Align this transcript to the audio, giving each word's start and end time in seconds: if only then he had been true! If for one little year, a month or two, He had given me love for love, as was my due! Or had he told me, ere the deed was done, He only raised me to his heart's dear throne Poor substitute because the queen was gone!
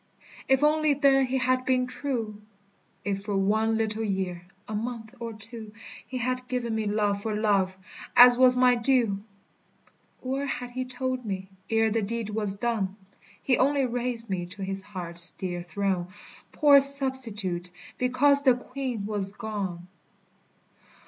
if 0.47 0.63
only 0.63 0.95
then 0.95 1.27
he 1.27 1.37
had 1.37 1.63
been 1.63 1.85
true! 1.85 2.41
If 3.05 3.23
for 3.25 3.37
one 3.37 3.77
little 3.77 4.03
year, 4.03 4.47
a 4.67 4.73
month 4.73 5.13
or 5.19 5.31
two, 5.33 5.73
He 6.07 6.17
had 6.17 6.47
given 6.47 6.73
me 6.73 6.87
love 6.87 7.21
for 7.21 7.35
love, 7.35 7.77
as 8.15 8.35
was 8.35 8.57
my 8.57 8.73
due! 8.73 9.21
Or 10.19 10.47
had 10.47 10.71
he 10.71 10.85
told 10.85 11.23
me, 11.23 11.49
ere 11.69 11.91
the 11.91 12.01
deed 12.01 12.31
was 12.31 12.55
done, 12.55 12.95
He 13.43 13.59
only 13.59 13.85
raised 13.85 14.27
me 14.27 14.47
to 14.47 14.63
his 14.63 14.81
heart's 14.81 15.29
dear 15.33 15.61
throne 15.61 16.07
Poor 16.51 16.81
substitute 16.81 17.69
because 17.99 18.41
the 18.41 18.55
queen 18.55 19.05
was 19.05 19.31
gone! 19.33 19.87